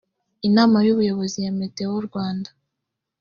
[0.47, 2.49] inama y’ubuyobozi ya meteo rwanda